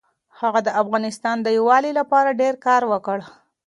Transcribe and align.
هغه 0.39 0.59
د 0.67 0.69
افغانستان 0.81 1.37
د 1.41 1.47
یووالي 1.57 1.91
لپاره 1.99 2.37
ډېر 2.41 2.53
کار 2.65 2.81
وکړ. 2.91 3.17